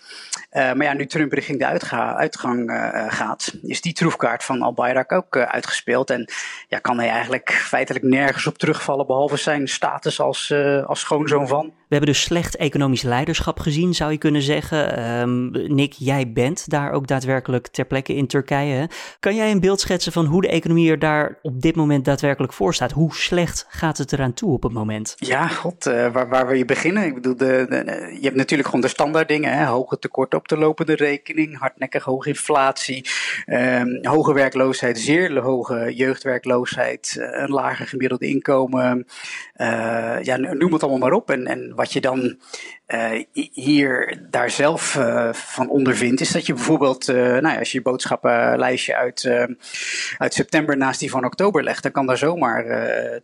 maar 0.51 0.83
ja, 0.83 0.93
nu 0.93 1.07
Trump 1.07 1.33
richting 1.33 1.59
de 1.59 1.67
uitga, 1.67 2.15
uitgang 2.15 2.71
gaat, 3.09 3.55
is 3.63 3.81
die 3.81 3.93
troefkaart 3.93 4.45
van 4.45 4.63
Al-Bayrak 4.63 5.13
ook 5.13 5.37
uitgespeeld. 5.37 6.11
En 6.11 6.31
ja, 6.69 6.79
kan 6.79 6.99
hij 6.99 7.09
eigenlijk 7.09 7.53
feitelijk 7.53 8.05
nergens 8.05 8.47
op 8.47 8.59
terugvallen, 8.59 9.07
behalve 9.07 9.37
zijn 9.37 9.69
status 9.69 10.21
als, 10.21 10.55
als 10.87 11.01
schoonzoon 11.01 11.49
van 11.49 11.73
hebben 11.89 12.09
dus 12.09 12.23
slecht 12.23 12.57
economisch 12.57 13.03
leiderschap 13.03 13.59
gezien, 13.61 13.95
zou 13.95 14.13
je 14.13 14.19
kunnen 14.19 14.43
zeggen. 14.43 15.11
Um, 15.21 15.51
Nick, 15.75 15.93
jij 15.93 16.33
bent 16.33 16.71
daar 16.71 16.93
ook 16.93 17.07
daadwerkelijk 17.07 17.67
ter 17.67 17.85
plekke 17.85 18.15
in 18.15 18.27
Turkije. 18.27 18.89
Kan 19.21 19.35
jij 19.35 19.51
een 19.51 19.61
beeld 19.61 19.81
schetsen 19.81 20.13
van 20.13 20.27
hoe 20.27 20.43
de 20.43 20.49
economie 20.49 20.91
er 20.91 20.99
daar 20.99 21.39
op 21.43 21.61
dit 21.61 21.77
moment 21.77 22.05
daadwerkelijk 22.05 22.53
voor 22.53 22.75
staat? 22.75 22.93
Hoe 22.93 23.15
slecht 23.15 23.67
gaat 23.69 23.99
het 23.99 24.13
eraan 24.13 24.35
toe 24.35 24.53
op 24.53 24.63
het 24.63 24.73
moment? 24.73 25.15
Ja, 25.17 25.49
god, 25.49 25.87
uh, 25.87 26.13
waar, 26.13 26.29
waar 26.29 26.47
wil 26.47 26.57
je 26.57 26.65
beginnen? 26.65 27.05
Ik 27.05 27.15
bedoel, 27.15 27.37
de, 27.37 27.67
je 28.15 28.25
hebt 28.25 28.37
natuurlijk 28.37 28.69
gewoon 28.69 28.85
de 28.85 28.89
standaard 28.89 29.29
dingen. 29.29 29.53
Hè? 29.53 29.65
Hoge 29.65 29.99
tekorten 29.99 30.39
op 30.39 30.49
de 30.49 30.57
lopende 30.57 30.95
rekening, 30.95 31.59
hardnekkig 31.59 32.05
hoge 32.05 32.29
inflatie, 32.29 33.09
um, 33.47 33.99
hoge 34.03 34.33
werkloosheid, 34.33 34.99
zeer 34.99 35.39
hoge 35.39 35.95
jeugdwerkloosheid, 35.95 37.17
uh, 37.19 37.29
een 37.33 37.51
lager 37.51 37.87
gemiddeld 37.87 38.23
inkomen. 38.23 39.07
Uh, 39.57 40.23
ja, 40.23 40.37
noem 40.37 40.73
het 40.73 40.83
allemaal 40.83 41.09
maar 41.09 41.19
op. 41.19 41.31
En, 41.31 41.47
en 41.47 41.73
wat 41.75 41.93
je 41.93 42.01
dan 42.01 42.39
uh, 42.89 43.23
hier 43.53 44.19
daar 44.31 44.51
zelf 44.51 44.95
uh, 44.95 45.33
van 45.33 45.69
ondervindt, 45.69 46.21
is 46.21 46.33
dat 46.33 46.47
je 46.47 46.53
bijvoorbeeld, 46.55 47.07
nou 47.07 47.49
ja, 47.49 47.59
als 47.59 47.73
je 47.73 47.79
je 47.79 47.85
boodschappenlijstje 47.85 48.97
uit, 48.97 49.49
uit 50.19 50.35
september 50.35 50.77
naast 50.77 51.01
die 51.01 51.11
van 51.11 51.25
oktober 51.25 51.63
legt, 51.63 51.83
dan 51.83 51.93
kan 51.93 52.07
daar 52.07 52.19
zomaar 52.19 52.65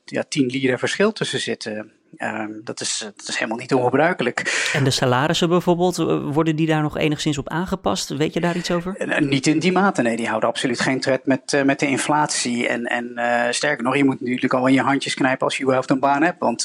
ja, 0.05 0.25
10 0.29 0.47
lira 0.47 0.79
verschil 0.79 1.13
tussen 1.13 1.41
zitten. 1.41 1.93
Um, 2.19 2.61
dat, 2.65 2.81
is, 2.81 2.99
dat 3.17 3.29
is 3.29 3.37
helemaal 3.37 3.59
niet 3.59 3.75
ongebruikelijk. 3.75 4.71
En 4.73 4.85
de 4.85 4.91
salarissen 4.91 5.49
bijvoorbeeld, 5.49 5.97
worden 6.33 6.57
die 6.57 6.67
daar 6.67 6.83
nog 6.83 6.99
enigszins 6.99 7.39
op 7.39 7.49
aangepast? 7.49 8.09
Weet 8.09 8.35
je 8.35 8.41
daar 8.41 8.57
iets 8.57 8.71
over? 8.71 9.21
niet 9.21 9.47
in 9.47 9.59
die 9.59 9.73
mate, 9.73 10.03
nee. 10.03 10.17
Die 10.17 10.29
houden 10.29 10.49
absoluut 10.49 10.81
geen 10.81 11.01
tred 11.01 11.27
met, 11.27 11.63
met 11.65 11.79
de 11.79 11.87
inflatie. 11.87 12.69
En, 12.69 12.85
en 12.85 13.55
sterker 13.55 13.85
nog, 13.85 13.97
je 13.97 14.05
moet 14.05 14.21
natuurlijk 14.21 14.55
al 14.55 14.67
in 14.67 14.75
je 14.75 14.81
handjes 14.81 15.15
knijpen 15.15 15.47
als 15.47 15.57
je 15.57 15.63
überhaupt 15.63 15.91
een 15.91 15.99
baan 15.99 16.23
hebt. 16.23 16.39
Want 16.39 16.63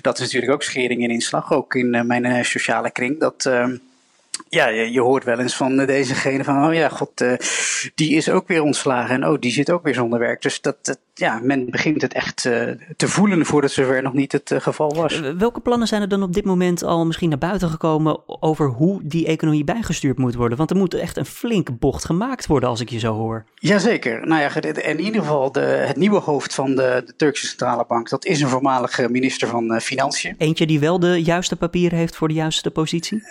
dat 0.00 0.18
is 0.18 0.24
natuurlijk 0.24 0.52
ook 0.52 0.62
schering 0.62 1.04
en 1.04 1.10
inslag, 1.10 1.52
ook 1.52 1.74
in 1.74 2.06
mijn 2.06 2.44
sociale 2.44 2.90
kring. 2.90 3.20
Dat, 3.20 3.44
uh, 3.48 3.66
ja, 4.48 4.68
je, 4.68 4.92
je, 4.92 5.00
hoort 5.00 5.24
wel 5.24 5.38
eens 5.38 5.56
van 5.56 5.76
dezegene 5.76 6.44
van, 6.44 6.66
oh 6.66 6.74
ja, 6.74 6.88
god, 6.88 7.20
uh, 7.20 7.32
die 7.94 8.14
is 8.16 8.30
ook 8.30 8.48
weer 8.48 8.62
ontslagen 8.62 9.14
en 9.14 9.26
oh, 9.28 9.40
die 9.40 9.52
zit 9.52 9.70
ook 9.70 9.82
weer 9.84 9.94
zonder 9.94 10.18
werk. 10.18 10.42
Dus 10.42 10.60
dat, 10.60 10.76
dat 10.82 10.98
ja, 11.14 11.40
men 11.42 11.70
begint 11.70 12.02
het 12.02 12.14
echt 12.14 12.44
uh, 12.44 12.70
te 12.96 13.08
voelen 13.08 13.46
voordat 13.46 13.70
zover 13.70 14.02
nog 14.02 14.12
niet 14.12 14.32
het 14.32 14.50
uh, 14.50 14.60
geval 14.60 14.94
was. 14.94 15.20
Welke 15.20 15.60
plannen 15.60 15.88
zijn 15.88 16.02
er 16.02 16.08
dan 16.08 16.22
op 16.22 16.32
dit 16.32 16.44
moment 16.44 16.82
al 16.82 17.06
misschien 17.06 17.28
naar 17.28 17.38
buiten 17.38 17.68
gekomen 17.68 18.42
over 18.42 18.68
hoe 18.68 19.00
die 19.02 19.26
economie 19.26 19.64
bijgestuurd 19.64 20.18
moet 20.18 20.34
worden? 20.34 20.58
Want 20.58 20.70
er 20.70 20.76
moet 20.76 20.94
echt 20.94 21.16
een 21.16 21.26
flinke 21.26 21.72
bocht 21.72 22.04
gemaakt 22.04 22.46
worden 22.46 22.68
als 22.68 22.80
ik 22.80 22.90
je 22.90 22.98
zo 22.98 23.12
hoor. 23.12 23.44
Jazeker. 23.54 24.26
Nou 24.26 24.40
ja, 24.40 24.62
in 24.82 25.00
ieder 25.00 25.20
geval 25.20 25.52
de, 25.52 25.60
het 25.60 25.96
nieuwe 25.96 26.20
hoofd 26.20 26.54
van 26.54 26.74
de, 26.74 27.02
de, 27.06 27.16
Turkse 27.16 27.46
Centrale 27.46 27.84
Bank, 27.88 28.08
dat 28.08 28.24
is 28.24 28.40
een 28.40 28.48
voormalige 28.48 29.08
minister 29.10 29.48
van 29.48 29.80
Financiën. 29.80 30.34
Eentje 30.38 30.66
die 30.66 30.80
wel 30.80 31.00
de 31.00 31.22
juiste 31.22 31.56
papieren 31.56 31.98
heeft 31.98 32.16
voor 32.16 32.28
de 32.28 32.34
juiste 32.34 32.70
positie? 32.70 33.22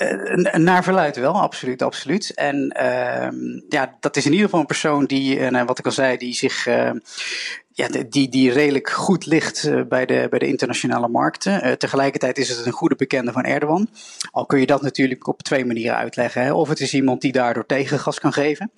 naar 0.51 0.84
verluid 0.84 1.02
wel, 1.12 1.41
absoluut, 1.41 1.81
absoluut. 1.81 2.33
En 2.33 2.75
uh, 2.79 3.62
ja, 3.69 3.98
dat 4.00 4.15
is 4.15 4.25
in 4.25 4.31
ieder 4.31 4.45
geval 4.45 4.60
een 4.60 4.65
persoon 4.65 5.05
die, 5.05 5.39
uh, 5.39 5.65
wat 5.65 5.79
ik 5.79 5.86
al 5.86 5.91
zei, 5.91 6.17
die 6.17 6.33
zich 6.33 6.67
uh, 6.67 6.91
ja, 7.72 7.88
die, 8.10 8.29
die 8.29 8.51
redelijk 8.51 8.89
goed 8.89 9.25
ligt 9.25 9.65
uh, 9.65 9.81
bij, 9.81 10.05
de, 10.05 10.27
bij 10.29 10.39
de 10.39 10.48
internationale 10.48 11.07
markten. 11.07 11.77
Tegelijkertijd 11.77 12.38
is 12.38 12.50
het 12.50 12.65
een 12.65 12.72
goede 12.72 12.95
bekende 12.95 13.31
van 13.31 13.43
Erdogan. 13.43 13.88
Al 14.31 14.45
kun 14.45 14.60
je 14.60 14.65
dat 14.65 14.81
natuurlijk 14.81 15.27
op 15.27 15.41
twee 15.41 15.65
manieren 15.65 15.98
uitleggen. 15.98 16.41
Hè. 16.41 16.53
Of 16.53 16.69
het 16.69 16.79
is 16.79 16.93
iemand 16.93 17.22
die 17.22 17.31
daardoor 17.31 17.65
tegengas 17.65 18.19
kan 18.19 18.33
geven. 18.33 18.72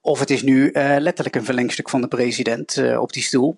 Of 0.00 0.18
het 0.18 0.30
is 0.30 0.42
nu 0.42 0.70
letterlijk 0.74 1.36
een 1.36 1.44
verlengstuk 1.44 1.88
van 1.88 2.00
de 2.00 2.08
president 2.08 2.96
op 2.98 3.12
die 3.12 3.22
stoel. 3.22 3.56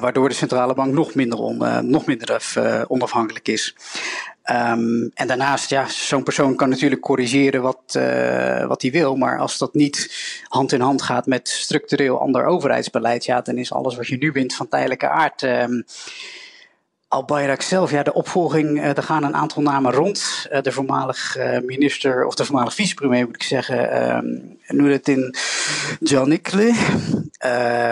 waardoor 0.00 0.28
de 0.28 0.34
centrale 0.34 0.74
bank 0.74 0.92
nog 0.92 1.14
minder, 1.14 1.38
on, 1.38 1.90
nog 1.90 2.06
minder 2.06 2.42
onafhankelijk 2.88 3.48
is. 3.48 3.74
Um, 4.50 5.10
en 5.14 5.26
daarnaast, 5.26 5.70
ja, 5.70 5.88
zo'n 5.88 6.22
persoon 6.22 6.56
kan 6.56 6.68
natuurlijk 6.68 7.00
corrigeren 7.00 7.62
wat, 7.62 7.94
uh, 7.96 8.66
wat 8.66 8.82
hij 8.82 8.90
wil. 8.90 9.16
Maar 9.16 9.38
als 9.38 9.58
dat 9.58 9.74
niet 9.74 10.14
hand 10.48 10.72
in 10.72 10.80
hand 10.80 11.02
gaat 11.02 11.26
met 11.26 11.48
structureel 11.48 12.20
ander 12.20 12.44
overheidsbeleid, 12.44 13.24
ja, 13.24 13.40
dan 13.40 13.56
is 13.56 13.72
alles 13.72 13.96
wat 13.96 14.06
je 14.06 14.16
nu 14.16 14.32
wint 14.32 14.54
van 14.54 14.68
tijdelijke 14.68 15.08
aard. 15.08 15.42
Um, 15.42 15.84
Al-Bayrak 17.08 17.62
zelf, 17.62 17.90
ja, 17.90 18.02
de 18.02 18.14
opvolging, 18.14 18.78
uh, 18.78 18.96
er 18.96 19.02
gaan 19.02 19.24
een 19.24 19.34
aantal 19.34 19.62
namen 19.62 19.92
rond. 19.92 20.46
Uh, 20.52 20.60
de 20.60 20.72
voormalig 20.72 21.36
minister, 21.62 22.26
of 22.26 22.34
de 22.34 22.44
voormalig 22.44 22.74
vicepremier 22.74 23.26
moet 23.26 23.34
ik 23.34 23.42
zeggen, 23.42 24.58
Nurettin 24.66 25.34
Canikli. 26.04 26.74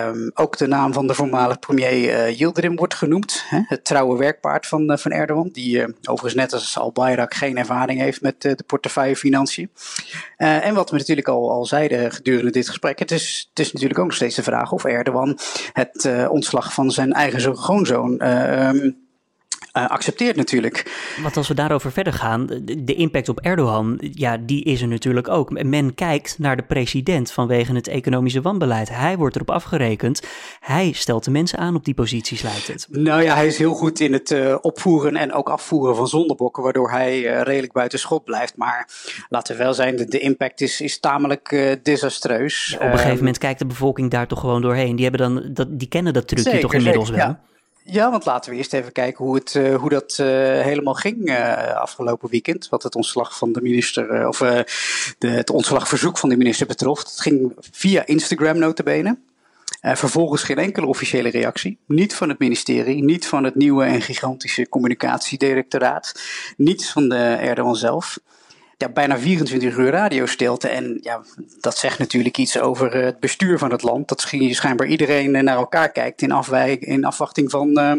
Um, 0.07 0.31
ook 0.35 0.57
de 0.57 0.67
naam 0.67 0.93
van 0.93 1.07
de 1.07 1.15
voormalig 1.15 1.59
premier 1.59 1.93
uh, 1.93 2.39
Yildirim 2.39 2.77
wordt 2.77 2.95
genoemd. 2.95 3.45
Hè, 3.47 3.61
het 3.67 3.85
trouwe 3.85 4.19
werkpaard 4.19 4.67
van, 4.67 4.91
uh, 4.91 4.97
van 4.97 5.11
Erdogan. 5.11 5.49
Die 5.53 5.79
uh, 5.79 5.85
overigens 6.01 6.35
net 6.35 6.53
als 6.53 6.79
Al-Bayrak 6.79 7.35
geen 7.35 7.59
ervaring 7.59 8.01
heeft 8.01 8.21
met 8.21 8.43
de 8.43 8.65
portefeuillefinanciën. 8.67 9.71
en 10.37 10.75
wat 10.75 10.91
we 10.91 10.97
natuurlijk 10.97 11.29
al, 11.29 11.51
al 11.51 11.65
zeiden 11.65 12.13
gedurende 12.13 12.51
dit 12.51 12.69
gesprek. 12.69 12.99
Het 12.99 13.11
is, 13.11 13.47
het 13.49 13.59
is 13.59 13.73
natuurlijk 13.73 14.01
ook 14.01 14.07
nog 14.07 14.15
steeds 14.15 14.37
de 14.37 14.43
vraag 14.43 14.73
of 14.73 14.85
Erdogan 14.85 15.39
het 15.73 16.29
ontslag 16.29 16.73
van 16.73 16.91
zijn 16.91 17.13
eigen 17.13 17.41
schoonzoon 17.41 18.29
um, 18.29 18.97
uh, 19.77 19.89
accepteert 19.89 20.37
natuurlijk. 20.37 21.11
Want 21.23 21.37
als 21.37 21.49
we 21.49 21.55
daarover 21.55 21.93
verder 21.93 22.13
gaan, 22.13 22.47
de 22.79 22.95
impact 22.95 23.29
op 23.29 23.41
Erdogan, 23.41 23.99
ja, 24.01 24.37
die 24.37 24.65
is 24.65 24.83
er 24.83 24.89
natuurlijk 24.89 25.29
ook. 25.29 25.63
Men 25.63 25.95
kijkt 25.95 26.39
naar 26.39 26.57
de 26.57 26.63
president 26.63 27.33
vanwege 27.33 27.75
het 27.75 27.89
economische 27.89 28.41
wanbeleid. 28.41 28.89
Hij 28.89 29.17
wordt 29.17 29.35
erop 29.35 29.51
afgerekend. 29.51 30.23
Hij 30.61 30.93
stelt 30.93 31.25
de 31.25 31.31
mensen 31.31 31.59
aan 31.59 31.75
op 31.75 31.85
die 31.85 31.95
posities, 31.95 32.43
lijkt 32.43 32.67
het. 32.67 32.87
Nou 32.91 33.23
ja, 33.23 33.35
hij 33.35 33.47
is 33.47 33.59
heel 33.59 33.75
goed 33.75 34.01
in 34.01 34.13
het 34.13 34.31
uh, 34.31 34.57
opvoeren 34.61 35.17
en 35.17 35.33
ook 35.33 35.49
afvoeren 35.49 35.97
van 35.97 36.09
zondebokken, 36.09 36.63
waardoor 36.63 36.91
hij 36.91 37.19
uh, 37.19 37.41
redelijk 37.41 37.73
buiten 37.73 37.99
schot 37.99 38.25
blijft. 38.25 38.57
Maar 38.57 38.89
laten 39.29 39.57
we 39.57 39.63
wel 39.63 39.75
zijn, 39.75 39.97
de, 39.97 40.05
de 40.05 40.19
impact 40.19 40.61
is, 40.61 40.81
is 40.81 41.01
tamelijk 41.01 41.79
desastreus. 41.83 42.69
Ja, 42.69 42.77
op 42.77 42.83
een 42.83 42.91
gegeven 42.91 43.11
um, 43.11 43.17
moment 43.17 43.39
kijkt 43.39 43.59
de 43.59 43.67
bevolking 43.67 44.11
daar 44.11 44.27
toch 44.27 44.41
gewoon 44.41 44.63
doorheen. 44.63 44.97
Die, 44.97 45.09
hebben 45.09 45.35
dan, 45.35 45.53
dat, 45.53 45.69
die 45.71 45.89
kennen 45.89 46.13
dat 46.13 46.29
trucje 46.29 46.45
zeker, 46.45 46.61
toch 46.61 46.75
inmiddels 46.75 47.09
zeker, 47.09 47.23
wel. 47.23 47.31
Ja. 47.33 47.51
Ja, 47.85 48.11
want 48.11 48.25
laten 48.25 48.51
we 48.51 48.57
eerst 48.57 48.73
even 48.73 48.93
kijken 48.93 49.25
hoe, 49.25 49.35
het, 49.35 49.55
uh, 49.55 49.75
hoe 49.77 49.91
dat 49.91 50.19
uh, 50.21 50.27
helemaal 50.61 50.95
ging 50.95 51.29
uh, 51.29 51.75
afgelopen 51.75 52.31
weekend. 52.31 52.69
Wat 52.69 52.83
het 52.83 52.95
ontslag 52.95 53.39
van 53.39 53.53
de 53.53 53.63
minister, 53.63 54.29
of 54.29 54.39
de, 55.19 55.29
het 55.29 55.51
ontslagverzoek 55.51 56.19
van 56.19 56.29
de 56.29 56.37
minister 56.37 56.67
betrof. 56.67 56.99
Het 56.99 57.21
ging 57.21 57.53
via 57.71 58.07
Instagram 58.07 58.59
notabene. 58.59 59.19
vervolgens 59.81 60.43
geen 60.43 60.59
enkele 60.59 60.87
officiële 60.87 61.29
reactie. 61.29 61.79
Niet 61.87 62.15
van 62.15 62.29
het 62.29 62.39
ministerie, 62.39 63.05
niet 63.05 63.27
van 63.27 63.45
het 63.45 63.55
nieuwe 63.55 63.85
en 63.85 64.03
gigantische 64.03 64.69
communicatiedirectoraat. 64.69 66.23
Niets 66.57 66.93
van 66.93 67.09
de 67.09 67.17
Erdogan 67.41 67.77
zelf 67.77 68.19
ja, 68.83 68.89
bijna 68.89 69.19
24 69.19 69.77
uur 69.77 69.91
radiostilte. 69.91 70.69
En 70.69 70.99
ja, 71.03 71.23
dat 71.61 71.77
zegt 71.77 71.99
natuurlijk 71.99 72.39
iets 72.39 72.59
over 72.59 72.95
het 72.95 73.21
bestuur 73.21 73.59
van 73.59 73.71
het 73.71 73.83
land. 73.83 74.09
Dat 74.09 74.21
schijnbaar 74.55 74.87
iedereen 74.87 75.31
naar 75.31 75.57
elkaar 75.57 75.93
kijkt 75.93 76.23
in, 76.23 76.33
in 76.81 77.05
afwachting 77.05 77.51
van 77.51 77.79
uh, 77.79 77.93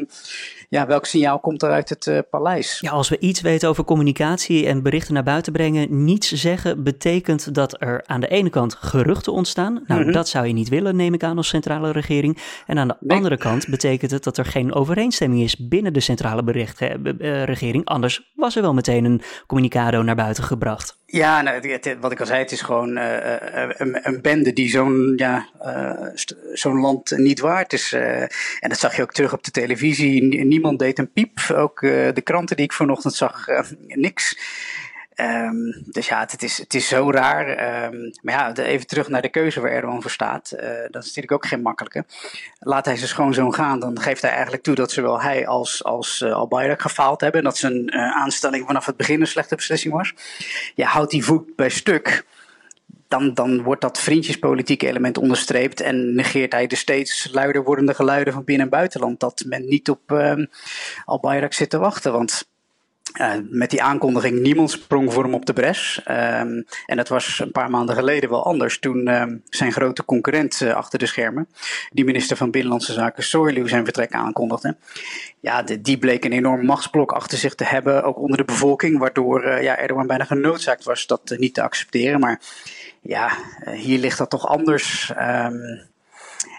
ja, 0.74 0.88
welk 0.88 1.06
signaal 1.06 1.39
komt 1.39 1.63
er 1.63 1.72
uit 1.72 1.89
het 1.89 2.06
uh, 2.06 2.20
paleis. 2.30 2.77
Ja, 2.80 2.92
als 2.92 3.10
we 3.10 3.20
iets 3.20 3.42
weten 3.42 3.70
over 3.70 3.84
communicatie 3.84 4.68
en 4.68 4.84
berichten 4.84 5.13
naar 5.13 5.24
buiten 5.24 5.53
brengen, 5.53 6.03
niets 6.06 6.32
zeggen 6.32 6.84
betekent 6.84 7.56
dat 7.56 7.82
er 7.82 8.03
aan 8.06 8.20
de 8.20 8.27
ene 8.27 8.50
kant 8.50 8.75
geruchten 8.80 9.34
ontstaan. 9.34 9.74
Nou, 9.74 10.00
mm 10.00 10.06
-hmm. 10.06 10.13
dat 10.13 10.27
zou 10.27 10.48
je 10.48 10.53
niet 10.53 10.70
willen, 10.70 10.96
neem 10.96 11.13
ik 11.13 11.24
aan, 11.24 11.38
als 11.38 11.48
centrale 11.48 11.92
regering. 11.92 12.38
En 12.65 12.77
aan 12.77 12.88
de 12.88 12.96
nee. 13.00 13.18
andere 13.18 13.38
kant 13.38 13.68
betekent 13.68 14.12
het 14.12 14.24
dat 14.24 14.38
er 14.38 14.46
geen 14.46 14.74
overeenstemming 14.74 15.42
is 15.42 15.68
binnen 15.68 15.94
de 15.94 16.00
centrale 16.00 16.44
bericht, 16.44 16.82
uh, 16.82 17.44
regering. 17.44 17.86
Anders 17.86 18.32
was 18.36 18.56
er 18.56 18.62
wel 18.62 18.74
meteen 18.74 19.06
een 19.06 19.22
communicado 19.48 20.01
naar 20.01 20.15
buiten 20.15 20.44
gebracht. 20.44 21.01
Ja, 21.13 21.41
nou, 21.41 21.79
wat 22.00 22.12
ik 22.12 22.20
al 22.20 22.25
zei, 22.25 22.39
het 22.39 22.51
is 22.51 22.62
gewoon 22.62 22.98
uh, 22.98 23.36
een, 23.77 24.08
een, 24.08 24.22
bende 24.22 24.53
die 24.53 24.70
zo'n 24.70 25.13
ja, 25.15 25.50
zo'n 26.53 26.79
land 26.79 27.17
niet 27.17 27.39
waard 27.39 27.74
is. 27.74 27.93
en 27.93 28.70
dat 28.70 28.79
zag 28.79 28.96
je 28.96 29.01
ook 29.01 29.13
terug 29.13 29.34
op 29.34 29.43
de 29.43 29.51
televisie. 29.51 30.24
Niemand 30.46 30.79
deed 30.79 31.00
een 31.00 31.12
piep. 31.12 31.39
Ook 31.55 31.79
de 31.82 32.22
kranten 32.24 32.55
die 32.55 32.65
ik 32.65 32.74
vanochtend 32.74 33.13
zag, 33.13 33.46
niks. 33.88 34.38
Um, 35.15 35.84
dus 35.86 36.08
ja, 36.08 36.20
het 36.20 36.43
is, 36.43 36.58
het 36.58 36.74
is 36.74 36.88
zo 36.88 37.12
raar. 37.12 37.50
Um, 37.93 38.12
maar 38.22 38.34
ja, 38.34 38.63
even 38.63 38.88
terug 38.88 39.08
naar 39.08 39.22
de 39.22 39.29
keuze 39.29 39.62
waar 39.62 39.72
Erdogan 39.72 40.01
voor 40.01 40.12
staat. 40.12 40.53
Uh, 40.55 40.62
dat 40.62 41.01
is 41.01 41.08
natuurlijk 41.08 41.32
ook 41.32 41.46
geen 41.46 41.62
makkelijke. 41.62 42.05
Laat 42.60 42.86
hij 42.86 42.96
zijn 42.96 43.10
schoonzoon 43.10 43.53
gaan, 43.53 43.79
dan 43.79 44.01
geeft 44.01 44.22
hij 44.22 44.32
eigenlijk 44.32 44.63
toe 44.63 44.75
dat 44.75 44.91
zowel 44.91 45.22
hij 45.22 45.48
als, 45.48 45.84
als 45.84 46.22
uh, 46.22 46.34
Al-Bayrak 46.34 46.82
gefaald 46.82 47.22
hebben. 47.22 47.39
En 47.39 47.46
dat 47.46 47.58
zijn 47.58 47.96
uh, 47.96 48.15
aanstelling 48.15 48.65
vanaf 48.65 48.86
het 48.86 48.98
begin 48.98 49.22
een 49.22 49.27
slechte 49.27 49.55
beslissing 49.55 49.93
was. 49.93 50.13
Ja, 50.75 50.88
houdt 50.88 51.12
die 51.12 51.24
voet 51.24 51.55
bij 51.55 51.70
stuk. 51.70 52.25
Dan, 53.08 53.34
dan 53.34 53.63
wordt 53.63 53.82
dat 53.82 54.00
vriendjespolitieke 54.00 54.88
element 54.88 55.17
onderstreept 55.17 55.82
en 55.82 56.15
negeert 56.15 56.51
hij 56.51 56.67
de 56.67 56.75
steeds 56.75 57.29
luider 57.32 57.63
wordende 57.63 57.93
geluiden 57.93 58.34
van 58.34 58.43
binnen- 58.43 58.65
en 58.65 58.72
buitenland. 58.72 59.20
Dat 59.20 59.43
men 59.48 59.65
niet 59.65 59.89
op 59.89 60.12
uh, 60.12 60.46
Al-Bayrak 61.05 61.53
zit 61.53 61.70
te 61.70 61.77
wachten. 61.77 62.12
Want 62.12 62.51
uh, 63.22 63.34
met 63.50 63.70
die 63.70 63.84
aankondiging, 63.84 64.39
niemand 64.39 64.72
sprong 64.72 65.13
voor 65.13 65.24
hem 65.24 65.34
op 65.34 65.46
de 65.46 65.53
bres. 65.53 66.01
Um, 66.08 66.65
en 66.86 66.98
dat 66.98 67.08
was 67.08 67.39
een 67.39 67.51
paar 67.51 67.70
maanden 67.70 67.96
geleden 67.96 68.29
wel 68.29 68.46
anders. 68.46 68.79
Toen 68.79 69.22
um, 69.22 69.43
zijn 69.50 69.72
grote 69.72 70.05
concurrent 70.05 70.62
uh, 70.62 70.74
achter 70.74 71.00
de 71.00 71.05
schermen, 71.05 71.48
die 71.91 72.05
minister 72.05 72.38
van 72.38 72.51
Binnenlandse 72.51 72.93
Zaken 72.93 73.24
Soylu, 73.24 73.67
zijn 73.67 73.84
vertrek 73.84 74.12
aankondigde. 74.12 74.75
Ja, 75.39 75.63
die 75.82 75.98
bleek 75.98 76.25
een 76.25 76.32
enorm 76.32 76.65
machtsblok 76.65 77.12
achter 77.12 77.38
zich 77.38 77.55
te 77.55 77.65
hebben, 77.65 78.03
ook 78.03 78.17
onder 78.17 78.38
de 78.38 78.46
bevolking, 78.46 79.00
waardoor 79.00 79.46
uh, 79.46 79.63
ja, 79.63 79.77
Erdogan 79.77 80.08
bijna 80.08 80.24
genoodzaakt 80.24 80.84
was 80.84 81.08
dat 81.08 81.36
niet 81.38 81.53
te 81.53 81.62
accepteren. 81.62 82.20
Maar 82.20 82.41
ja, 83.01 83.32
hier 83.72 84.00
ligt 84.00 84.17
dat 84.17 84.29
toch 84.29 84.48
anders. 84.48 85.12
Um, 85.20 85.91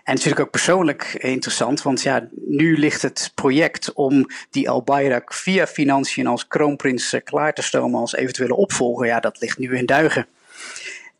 en 0.05 0.15
natuurlijk 0.15 0.41
ook 0.41 0.51
persoonlijk 0.51 1.17
interessant, 1.19 1.83
want 1.83 2.03
ja, 2.03 2.29
nu 2.47 2.79
ligt 2.79 3.03
het 3.03 3.33
project 3.35 3.93
om 3.93 4.27
die 4.51 4.71
Al-Bayrak 4.71 5.33
via 5.33 5.67
financiën 5.67 6.27
als 6.27 6.47
kroonprins 6.47 7.13
eh, 7.13 7.21
klaar 7.25 7.53
te 7.53 7.63
stomen 7.63 8.01
als 8.01 8.15
eventuele 8.15 8.55
opvolger, 8.55 9.07
ja, 9.07 9.21
dat 9.21 9.41
ligt 9.41 9.59
nu 9.59 9.77
in 9.77 9.87
duigen. 9.87 10.27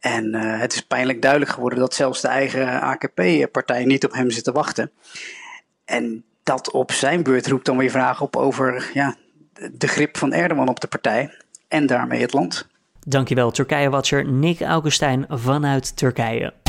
En 0.01 0.35
uh, 0.35 0.61
het 0.61 0.73
is 0.73 0.81
pijnlijk 0.81 1.23
duidelijk 1.23 1.51
geworden 1.51 1.79
dat 1.79 1.95
zelfs 1.95 2.21
de 2.21 2.29
eigen 2.29 2.81
AKP-partij 2.81 3.85
niet 3.85 4.05
op 4.05 4.13
hem 4.13 4.31
zit 4.31 4.45
te 4.45 4.53
wachten. 4.53 4.91
En 5.85 6.25
dat 6.43 6.71
op 6.71 6.93
zijn 6.93 7.23
beurt 7.23 7.47
roept 7.47 7.67
dan 7.67 7.77
weer 7.77 7.91
vragen 7.91 8.27
op 8.27 8.37
over 8.37 8.91
ja, 8.95 9.17
de 9.73 9.87
grip 9.87 10.17
van 10.17 10.33
Erdogan 10.33 10.69
op 10.69 10.81
de 10.81 10.87
partij 10.87 11.35
en 11.69 11.87
daarmee 11.87 12.21
het 12.21 12.33
land. 12.33 12.69
Dankjewel, 13.07 13.51
Turkije-watcher 13.51 14.25
Nick 14.25 14.61
Augustijn 14.61 15.27
vanuit 15.29 15.97
Turkije. 15.97 16.64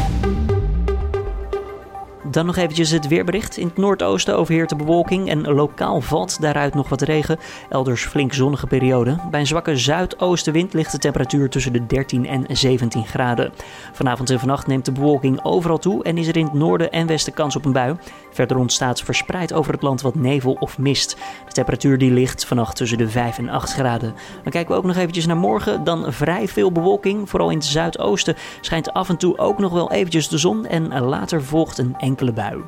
Dan 2.36 2.46
nog 2.46 2.56
eventjes 2.56 2.90
het 2.90 3.08
weerbericht. 3.08 3.58
In 3.58 3.68
het 3.68 3.78
noordoosten 3.78 4.38
overheert 4.38 4.70
de 4.70 4.76
bewolking 4.76 5.30
en 5.30 5.42
lokaal 5.42 6.02
valt 6.02 6.42
daaruit 6.42 6.74
nog 6.74 6.90
wat 6.90 7.02
regen. 7.02 7.40
Elders 7.70 8.06
flink 8.06 8.34
zonnige 8.34 8.68
periode. 8.68 9.18
Bij 9.32 9.40
een 9.40 9.48
zwakke 9.48 9.78
zuidoostenwind 9.78 10.74
ligt 10.74 10.92
de 10.92 10.98
temperatuur 10.98 11.50
tussen 11.50 11.74
de 11.74 11.86
13 11.86 12.28
en 12.28 12.46
17 12.48 13.06
graden. 13.06 13.52
Vanavond 13.94 14.30
en 14.30 14.40
vannacht 14.40 14.68
neemt 14.68 14.86
de 14.86 14.92
bewolking 14.92 15.44
overal 15.44 15.78
toe 15.78 16.04
en 16.04 16.18
is 16.18 16.28
er 16.28 16.38
in 16.38 16.46
het 16.46 16.54
noorden 16.54 16.92
en 16.92 17.08
westen 17.08 17.34
kans 17.34 17.56
op 17.56 17.66
een 17.66 17.72
bui. 17.72 17.96
Verder 18.32 18.58
ontstaat 18.58 19.02
verspreid 19.02 19.54
over 19.54 19.74
het 19.74 19.82
land 19.82 20.02
wat 20.02 20.16
nevel 20.16 20.58
of 20.60 20.78
mist. 20.78 21.18
De 21.46 21.52
temperatuur 21.52 21.98
die 21.98 22.12
ligt 22.12 22.46
vannacht 22.46 22.76
tussen 22.76 22.98
de 22.98 23.10
5 23.10 23.38
en 23.38 23.50
8 23.50 23.74
graden. 23.74 24.14
Dan 24.44 24.52
kijken 24.52 24.72
we 24.72 24.78
ook 24.78 24.86
nog 24.86 24.96
eventjes 24.96 25.26
naar 25.26 25.38
morgen. 25.38 25.84
Dan 25.84 26.14
vrij 26.14 26.48
veel 26.48 26.72
bewolking. 26.72 27.30
Vooral 27.30 27.50
in 27.50 27.58
het 27.58 27.66
zuidoosten 27.66 28.36
schijnt 28.62 28.94
af 28.94 29.10
en 29.10 29.18
toe 29.18 29.38
ook 29.38 29.60
nog 29.60 29.72
wel 29.72 29.92
eventjes 29.92 30.28
de 30.28 30.38
zon. 30.38 30.66
En 30.66 31.00
later 31.00 31.44
volgt 31.44 31.78
een 31.78 31.96
bui. 32.34 32.64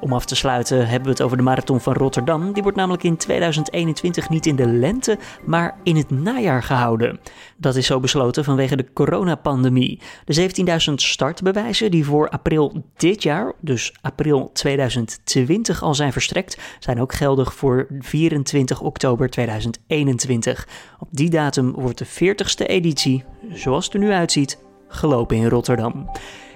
Om 0.00 0.12
af 0.12 0.24
te 0.24 0.36
sluiten 0.36 0.86
hebben 0.86 1.02
we 1.02 1.10
het 1.10 1.22
over 1.22 1.36
de 1.36 1.42
marathon 1.42 1.80
van 1.80 1.92
Rotterdam. 1.92 2.52
Die 2.52 2.62
wordt 2.62 2.78
namelijk 2.78 3.02
in 3.02 3.16
2021 3.16 4.28
niet 4.28 4.46
in 4.46 4.56
de 4.56 4.66
lente, 4.66 5.18
maar 5.46 5.78
in 5.82 5.96
het 5.96 6.10
najaar 6.10 6.62
gehouden. 6.62 7.20
Dat 7.56 7.76
is 7.76 7.86
zo 7.86 8.00
besloten 8.00 8.44
vanwege 8.44 8.76
de 8.76 8.92
coronapandemie. 8.92 10.00
De 10.24 10.50
17.000 10.88 10.94
startbewijzen 10.94 11.90
die 11.90 12.04
voor 12.04 12.28
april 12.28 12.84
dit 12.96 13.22
jaar, 13.22 13.52
dus 13.60 13.94
april 14.00 14.50
2020 14.52 15.82
al 15.82 15.94
zijn 15.94 16.12
verstrekt, 16.12 16.58
zijn 16.78 17.00
ook 17.00 17.14
geldig 17.14 17.54
voor 17.54 17.86
24 17.98 18.80
oktober 18.80 19.30
2021. 19.30 20.68
Op 20.98 21.08
die 21.10 21.30
datum 21.30 21.72
wordt 21.72 21.98
de 21.98 22.06
40ste 22.06 22.66
editie, 22.66 23.24
zoals 23.52 23.84
het 23.84 23.94
er 23.94 24.00
nu 24.00 24.10
uitziet, 24.10 24.58
gelopen 24.88 25.36
in 25.36 25.48
Rotterdam. 25.48 26.10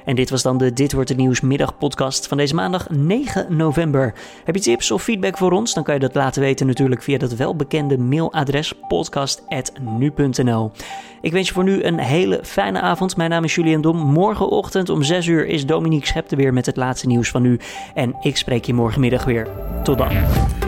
En 0.05 0.15
dit 0.15 0.31
was 0.31 0.43
dan 0.43 0.59
de 0.59 0.73
Dit 0.73 0.93
Wordt 0.93 1.09
Het 1.09 1.19
Nieuws 1.19 1.41
middagpodcast 1.41 2.27
van 2.27 2.37
deze 2.37 2.55
maandag 2.55 2.91
9 2.91 3.57
november. 3.57 4.15
Heb 4.45 4.55
je 4.55 4.61
tips 4.61 4.91
of 4.91 5.03
feedback 5.03 5.37
voor 5.37 5.53
ons? 5.53 5.75
Dan 5.75 5.83
kan 5.83 5.95
je 5.95 6.01
dat 6.01 6.15
laten 6.15 6.43
weten 6.43 6.67
natuurlijk 6.67 7.03
via 7.03 7.19
dat 7.19 7.35
welbekende 7.35 7.99
mailadres 7.99 8.73
podcast.nu.nl. 8.89 10.73
Ik 11.21 11.33
wens 11.33 11.49
je 11.49 11.55
voor 11.55 11.65
nu 11.65 11.83
een 11.83 11.99
hele 11.99 12.41
fijne 12.43 12.81
avond. 12.81 13.17
Mijn 13.17 13.31
naam 13.31 13.45
is 13.45 13.55
Julian 13.55 13.81
Dom. 13.81 13.97
Morgenochtend 13.97 14.89
om 14.89 15.03
6 15.03 15.27
uur 15.27 15.47
is 15.47 15.67
Dominique 15.67 16.07
Schepte 16.07 16.37
weer 16.37 16.53
met 16.53 16.67
het 16.67 16.77
laatste 16.77 17.07
nieuws 17.07 17.31
van 17.31 17.43
nu. 17.43 17.59
En 17.95 18.17
ik 18.21 18.37
spreek 18.37 18.65
je 18.65 18.75
morgenmiddag 18.75 19.25
weer. 19.25 19.49
Tot 19.83 19.99
dan. 19.99 20.63